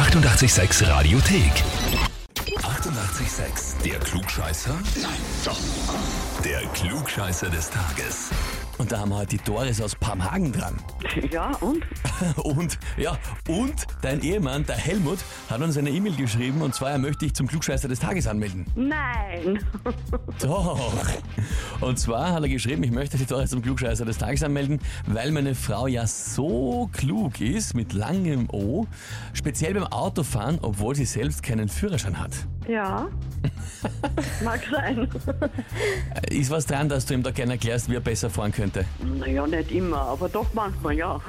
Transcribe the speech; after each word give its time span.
886 0.00 0.88
Radiothek. 0.88 1.52
88,6. 2.62 3.82
Der 3.84 3.98
Klugscheißer? 3.98 4.72
Nein, 5.02 5.10
doch. 5.44 5.58
Der 6.42 6.62
Klugscheißer 6.72 7.50
des 7.50 7.68
Tages. 7.68 8.30
Und 8.80 8.90
da 8.90 9.00
haben 9.00 9.10
wir 9.10 9.18
heute 9.18 9.36
die 9.36 9.44
Doris 9.44 9.78
aus 9.82 9.94
Pamhagen 9.94 10.52
dran. 10.52 10.74
Ja, 11.30 11.50
und? 11.56 11.84
Und, 12.42 12.78
ja, 12.96 13.16
und 13.48 13.86
dein 14.00 14.20
Ehemann, 14.22 14.64
der 14.64 14.76
Helmut, 14.76 15.18
hat 15.50 15.60
uns 15.60 15.76
eine 15.76 15.90
E-Mail 15.90 16.14
geschrieben 16.14 16.62
und 16.62 16.74
zwar, 16.74 16.92
er 16.92 16.98
möchte 16.98 17.24
dich 17.24 17.34
zum 17.34 17.46
Klugscheißer 17.46 17.88
des 17.88 18.00
Tages 18.00 18.26
anmelden. 18.26 18.64
Nein. 18.74 19.58
Doch. 20.42 20.94
Und 21.80 21.98
zwar 21.98 22.32
hat 22.32 22.42
er 22.42 22.48
geschrieben, 22.48 22.82
ich 22.84 22.90
möchte 22.90 23.18
die 23.18 23.26
Doris 23.26 23.50
zum 23.50 23.60
Klugscheißer 23.62 24.04
des 24.04 24.18
Tages 24.18 24.42
anmelden, 24.42 24.80
weil 25.06 25.30
meine 25.30 25.54
Frau 25.54 25.86
ja 25.86 26.06
so 26.06 26.88
klug 26.92 27.40
ist, 27.40 27.74
mit 27.74 27.92
langem 27.92 28.48
O, 28.50 28.86
speziell 29.34 29.74
beim 29.74 29.84
Autofahren, 29.84 30.58
obwohl 30.62 30.94
sie 30.94 31.04
selbst 31.04 31.42
keinen 31.42 31.68
Führerschein 31.68 32.18
hat. 32.18 32.32
Ja. 32.68 33.08
Mag 34.44 34.60
sein. 34.70 35.08
Ist 36.30 36.50
was 36.50 36.66
dran, 36.66 36.88
dass 36.88 37.06
du 37.06 37.14
ihm 37.14 37.22
da 37.22 37.30
gerne 37.30 37.52
erklärst, 37.52 37.88
wie 37.90 37.94
er 37.94 38.00
besser 38.00 38.30
fahren 38.30 38.52
könnte? 38.52 38.84
Naja, 39.18 39.46
nicht 39.46 39.70
immer, 39.70 40.00
aber 40.00 40.28
doch 40.28 40.46
manchmal, 40.54 40.94
ja. 40.94 41.20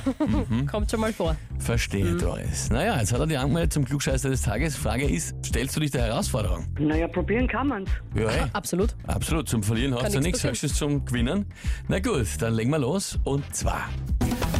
Kommt 0.70 0.90
schon 0.90 1.00
mal 1.00 1.12
vor. 1.12 1.36
Verstehe, 1.58 2.16
Doris. 2.16 2.70
Naja, 2.70 2.98
jetzt 2.98 3.12
hat 3.12 3.20
er 3.20 3.26
dich 3.26 3.38
angemeldet 3.38 3.72
zum 3.72 3.84
Klugscheißer 3.84 4.30
des 4.30 4.42
Tages. 4.42 4.76
Frage 4.76 5.08
ist, 5.08 5.34
stellst 5.44 5.76
du 5.76 5.80
dich 5.80 5.90
der 5.90 6.02
Herausforderung? 6.02 6.66
Naja, 6.78 7.08
probieren 7.08 7.46
kann 7.46 7.68
man's. 7.68 7.90
Ja, 8.14 8.28
ey. 8.28 8.42
Absolut. 8.52 8.94
Absolut, 9.06 9.48
zum 9.48 9.62
Verlieren 9.62 9.94
hast 9.94 10.14
du 10.14 10.20
nichts 10.20 10.30
nichts, 10.30 10.44
höchstens 10.44 10.74
zum 10.74 11.04
Gewinnen. 11.04 11.46
Na 11.88 11.98
gut, 11.98 12.26
dann 12.40 12.54
legen 12.54 12.70
wir 12.70 12.78
los. 12.78 13.18
Und 13.24 13.54
zwar, 13.54 13.88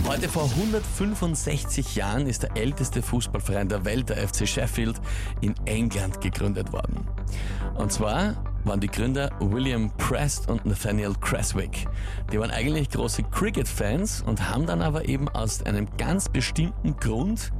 heute 0.09 0.29
vor 0.29 0.45
165 0.45 1.97
Jahren 1.97 2.27
ist 2.27 2.43
der 2.43 2.57
älteste 2.57 3.03
Fußballverein 3.03 3.69
der 3.69 3.85
Welt, 3.85 4.09
der 4.09 4.29
FC 4.29 4.47
Sheffield, 4.47 5.01
in 5.41 5.55
England 5.65 6.21
gegründet 6.21 6.73
worden. 6.73 7.07
Und 7.75 7.93
zwar 7.93 8.35
waren 8.65 8.81
die 8.81 8.89
Gründer 8.89 9.31
William 9.41 9.91
Prest 9.97 10.49
und 10.49 10.67
Nathaniel 10.67 11.15
Creswick. 11.21 11.87
Die 12.33 12.39
waren 12.39 12.51
eigentlich 12.51 12.91
große 12.91 13.23
Cricket-Fans 13.25 14.23
und 14.27 14.51
haben 14.51 14.67
dann 14.67 14.83
aber 14.83 15.09
eben 15.09 15.29
aus 15.29 15.63
einem 15.63 15.89
ganz 15.97 16.29
bestimmten 16.29 16.97
Grund 16.97 17.53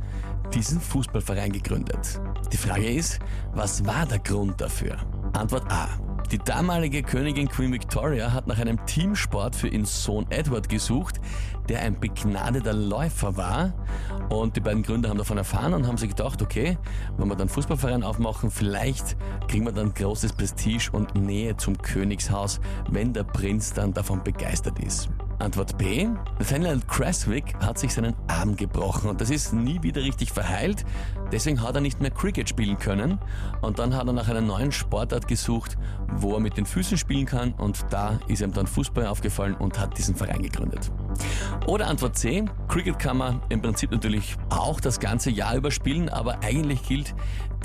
diesen 0.53 0.81
Fußballverein 0.81 1.53
gegründet. 1.53 2.21
Die 2.53 2.57
Frage 2.57 2.91
ist, 2.91 3.19
was 3.53 3.87
war 3.87 4.07
der 4.07 4.19
Grund 4.19 4.61
dafür? 4.61 4.97
Antwort 5.33 5.71
A. 5.71 5.89
Die 6.31 6.39
damalige 6.39 7.03
Königin 7.03 7.49
Queen 7.49 7.73
Victoria 7.73 8.33
hat 8.33 8.47
nach 8.47 8.61
einem 8.61 8.87
Teamsport 8.87 9.57
für 9.57 9.67
ihren 9.67 9.85
Sohn 9.85 10.27
Edward 10.31 10.69
gesucht, 10.69 11.21
der 11.69 11.81
ein 11.81 11.99
begnadeter 11.99 12.73
Läufer 12.73 13.37
war. 13.37 13.73
Und 14.29 14.55
die 14.55 14.61
beiden 14.61 14.85
Gründer 14.85 15.09
haben 15.09 15.19
davon 15.19 15.39
erfahren 15.39 15.75
und 15.75 15.89
haben 15.89 15.97
sich 15.97 16.11
gedacht, 16.11 16.41
okay, 16.41 16.79
wenn 17.17 17.27
wir 17.27 17.35
dann 17.35 17.49
Fußballverein 17.49 18.05
aufmachen, 18.05 18.53
vielleicht 18.53 19.17
kriegen 19.49 19.65
wir 19.65 19.73
dann 19.73 19.93
großes 19.93 20.35
Prestige 20.35 20.91
und 20.93 21.17
Nähe 21.17 21.57
zum 21.57 21.77
Königshaus, 21.77 22.61
wenn 22.89 23.13
der 23.13 23.25
Prinz 23.25 23.73
dann 23.73 23.93
davon 23.93 24.23
begeistert 24.23 24.79
ist. 24.79 25.09
Antwort 25.41 25.79
B. 25.79 26.07
Nathaniel 26.39 26.81
Creswick 26.87 27.55
hat 27.57 27.79
sich 27.79 27.95
seinen 27.95 28.15
Arm 28.29 28.57
gebrochen 28.57 29.09
und 29.09 29.21
das 29.21 29.31
ist 29.31 29.53
nie 29.53 29.83
wieder 29.83 30.03
richtig 30.03 30.33
verheilt. 30.33 30.85
Deswegen 31.33 31.63
hat 31.63 31.75
er 31.75 31.81
nicht 31.81 32.01
mehr 32.01 32.11
Cricket 32.11 32.49
spielen 32.49 32.79
können 32.79 33.19
und 33.63 33.79
dann 33.79 33.95
hat 33.97 34.07
er 34.07 34.13
nach 34.13 34.29
einer 34.29 34.41
neuen 34.41 34.73
Sportart 34.73 35.29
gesucht, 35.29 35.79
wo 36.15 36.35
er 36.35 36.41
mit 36.41 36.57
den 36.57 36.67
Füßen 36.67 36.99
spielen 36.99 37.27
kann 37.27 37.53
und 37.55 37.87
da 37.91 38.19
ist 38.29 38.43
ihm 38.43 38.53
dann 38.53 38.67
Fußball 38.67 39.07
aufgefallen 39.07 39.55
und 39.55 39.79
hat 39.79 39.97
diesen 39.97 40.15
Verein 40.15 40.43
gegründet. 40.43 40.91
Oder 41.67 41.89
Antwort 41.89 42.17
C. 42.17 42.45
Cricket 42.69 42.99
kann 42.99 43.17
man 43.19 43.41
im 43.49 43.63
Prinzip 43.63 43.91
natürlich 43.91 44.37
auch 44.49 44.81
das 44.81 45.01
ganze 45.01 45.31
Jahr 45.31 45.57
über 45.57 45.71
spielen, 45.71 46.09
aber 46.09 46.43
eigentlich 46.43 46.83
gilt 46.87 47.15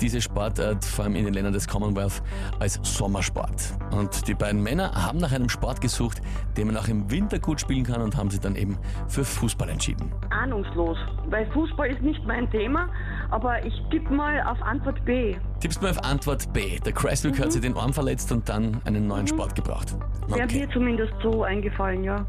diese 0.00 0.20
Sportart 0.20 0.84
vor 0.84 1.04
allem 1.04 1.16
in 1.16 1.24
den 1.24 1.34
Ländern 1.34 1.52
des 1.52 1.66
Commonwealth 1.66 2.22
als 2.58 2.78
Sommersport. 2.82 3.74
Und 3.90 4.28
die 4.28 4.34
beiden 4.34 4.62
Männer 4.62 4.92
haben 4.94 5.18
nach 5.18 5.32
einem 5.32 5.48
Sport 5.48 5.80
gesucht, 5.80 6.20
den 6.56 6.66
man 6.66 6.76
auch 6.76 6.88
im 6.88 7.10
Winter 7.10 7.38
gut 7.38 7.60
spielen 7.60 7.84
kann 7.84 8.02
und 8.02 8.16
haben 8.16 8.30
sich 8.30 8.40
dann 8.40 8.56
eben 8.56 8.78
für 9.08 9.24
Fußball 9.24 9.68
entschieden. 9.68 10.12
Ahnungslos. 10.30 10.98
Weil 11.30 11.50
Fußball 11.52 11.88
ist 11.88 12.02
nicht 12.02 12.24
mein 12.26 12.50
Thema, 12.50 12.88
aber 13.30 13.64
ich 13.64 13.74
tippe 13.90 14.12
mal 14.12 14.40
auf 14.42 14.60
Antwort 14.62 15.02
B. 15.04 15.36
Tippst 15.60 15.80
mal 15.80 15.90
auf 15.90 16.04
Antwort 16.04 16.52
B. 16.52 16.78
Der 16.80 16.92
Creswick 16.92 17.40
hat 17.40 17.52
sich 17.52 17.62
den 17.62 17.76
Arm 17.76 17.92
verletzt 17.92 18.30
und 18.32 18.48
dann 18.48 18.80
einen 18.84 19.06
neuen 19.06 19.26
Sport 19.26 19.54
gebraucht. 19.54 19.96
Okay. 20.28 20.60
mir 20.60 20.70
zumindest 20.70 21.12
so 21.22 21.42
eingefallen, 21.42 22.04
ja. 22.04 22.26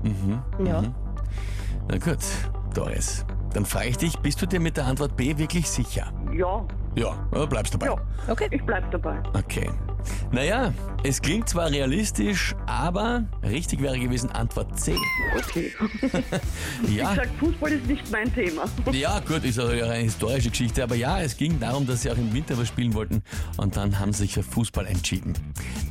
Ja. 0.64 0.84
Na 1.90 1.98
gut, 1.98 2.20
Doris. 2.74 3.26
Dann 3.54 3.66
frage 3.66 3.88
ich 3.90 3.98
dich, 3.98 4.20
bist 4.20 4.42
du 4.42 4.46
dir 4.46 4.60
mit 4.60 4.78
der 4.78 4.86
Antwort 4.86 5.16
B 5.16 5.38
wirklich 5.38 5.70
sicher? 5.70 6.12
Ja, 6.34 6.66
Ja, 6.96 7.16
oder 7.32 7.48
bleibst 7.48 7.74
dabei? 7.74 7.88
ja. 7.88 7.96
Okay. 8.28 8.48
Ich 8.52 8.64
bleib 8.66 8.90
dabei. 8.92 9.18
Okay. 9.34 9.70
Naja, 10.32 10.74
es 11.04 11.22
klingt 11.22 11.48
zwar 11.48 11.70
realistisch, 11.72 12.56
aber 12.66 13.26
richtig 13.44 13.82
wäre 13.82 13.98
gewesen 13.98 14.30
Antwort 14.32 14.80
C. 14.80 14.96
Okay. 15.38 15.74
Ja, 16.88 17.12
Ich 17.12 17.18
sag, 17.18 17.30
Fußball 17.40 17.72
ist 17.72 17.88
nicht 17.88 18.12
mein 18.12 18.34
Thema. 18.34 18.66
ja 18.92 19.20
gut, 19.20 19.44
ist 19.44 19.60
also 19.60 19.72
eine 19.72 19.96
historische 19.96 20.50
Geschichte, 20.50 20.84
aber 20.84 20.96
ja, 20.96 21.22
es 21.22 21.36
ging 21.38 21.60
darum, 21.60 21.86
dass 21.88 22.02
sie 22.04 22.12
auch 22.12 22.18
im 22.18 22.34
Winter 22.34 22.58
was 22.58 22.68
spielen 22.68 22.94
wollten 22.94 23.24
und 23.58 23.76
dann 23.78 24.00
haben 24.00 24.14
sie 24.14 24.24
sich 24.24 24.34
für 24.34 24.44
Fußball 24.44 24.86
entschieden. 24.86 25.34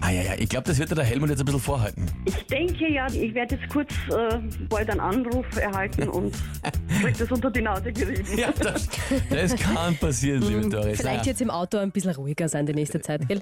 Ah 0.01 0.11
ja, 0.11 0.23
ja, 0.23 0.33
ich 0.39 0.49
glaube, 0.49 0.67
das 0.67 0.79
wird 0.79 0.97
der 0.97 1.05
Helmut 1.05 1.31
jetzt 1.31 1.41
ein 1.41 1.47
bisschen 1.47 1.61
vorhalten. 1.61 2.07
Ich 2.25 2.47
denke 2.47 2.91
ja, 2.91 3.07
ich 3.07 3.35
werde 3.35 3.57
jetzt 3.57 3.69
kurz 3.73 3.93
äh, 4.11 4.39
bald 4.69 4.91
einen 4.91 5.01
Anruf 5.01 5.47
erhalten 5.57 6.09
und 6.09 6.35
krieg 7.03 7.19
das 7.19 7.31
unter 7.31 7.51
die 7.51 7.63
Nase 7.63 7.93
gerieben. 7.93 8.39
Ja, 8.39 8.53
das, 8.59 8.89
das 9.31 9.57
kann 9.57 9.97
passieren, 9.97 10.43
liebe 10.43 10.69
Doris. 10.69 10.99
Vielleicht 10.99 11.05
Naja. 11.05 11.23
jetzt 11.25 11.41
im 11.41 11.51
Auto 11.51 11.79
ein 11.79 11.91
bisschen 11.91 12.15
ruhiger 12.15 12.49
sein 12.49 12.67
die 12.67 12.75
nächste 12.75 13.01
Zeit, 13.01 13.27
gell? 13.29 13.41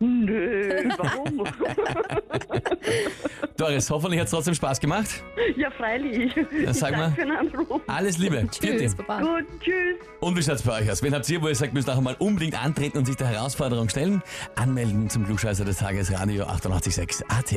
Nö, 0.00 0.88
warum? 0.98 1.44
Doris, 3.56 3.90
hoffentlich 3.90 4.20
hat 4.20 4.26
es 4.26 4.30
trotzdem 4.32 4.54
Spaß 4.54 4.80
gemacht. 4.80 5.22
ja, 5.56 5.70
freilich. 5.70 6.34
Ich 6.36 6.72
sag 6.72 6.92
mal. 6.92 7.12
danke 7.14 7.20
für 7.20 7.26
den 7.26 7.36
Anruf. 7.36 7.82
Alles 7.86 8.18
Liebe. 8.18 8.46
Tschüss, 8.50 8.58
Vierte. 8.58 8.96
Baba. 8.96 9.20
Gut, 9.20 9.46
tschüss. 9.60 9.96
Und 10.20 10.36
wie 10.36 10.42
schaut's 10.42 10.62
bei 10.62 10.80
euch 10.80 10.90
aus? 10.90 11.02
Wen 11.02 11.14
habt 11.14 11.28
ihr, 11.28 11.42
wo 11.42 11.48
ihr 11.48 11.54
sagt, 11.54 11.74
müsst 11.74 11.86
nachher 11.88 12.00
mal 12.00 12.16
unbedingt 12.18 12.60
antreten 12.62 12.98
und 12.98 13.06
sich 13.06 13.16
der 13.16 13.28
Herausforderung 13.28 13.88
stellen? 13.88 14.22
Anmelden 14.56 15.08
zum 15.10 15.24
Klugscheißer 15.24 15.64
des 15.64 15.78
Tages 15.78 16.12
Radio 16.12 16.44
886 16.44 17.24
AT. 17.28 17.56